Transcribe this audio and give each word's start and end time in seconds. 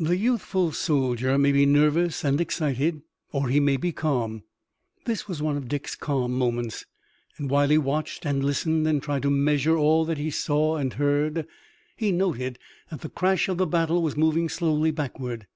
The 0.00 0.16
youthful 0.16 0.72
soldier 0.72 1.36
may 1.36 1.52
be 1.52 1.66
nervous 1.66 2.24
and 2.24 2.40
excited, 2.40 3.02
or 3.32 3.50
he 3.50 3.60
may 3.60 3.76
be 3.76 3.92
calm. 3.92 4.44
This 5.04 5.28
was 5.28 5.42
one 5.42 5.58
of 5.58 5.68
Dick's 5.68 5.94
calm 5.94 6.32
moments, 6.38 6.86
and, 7.36 7.50
while 7.50 7.68
he 7.68 7.76
watched 7.76 8.24
and 8.24 8.42
listened 8.42 8.88
and 8.88 9.02
tried 9.02 9.24
to 9.24 9.30
measure 9.30 9.76
all 9.76 10.06
that 10.06 10.16
he 10.16 10.30
saw 10.30 10.76
and 10.78 10.94
heard, 10.94 11.46
he 11.98 12.12
noted 12.12 12.58
that 12.90 13.02
the 13.02 13.10
crash 13.10 13.46
of 13.50 13.58
the 13.58 13.66
battle 13.66 14.00
was 14.02 14.16
moving 14.16 14.48
slowly 14.48 14.90
backward. 14.90 15.46